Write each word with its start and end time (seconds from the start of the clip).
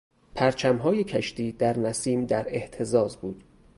پرچمهای 0.35 1.03
کشتی 1.03 1.51
در 1.51 1.79
نسیم 1.79 2.25
در 2.25 2.45
اهتزاز 2.55 3.17
بود. 3.17 3.43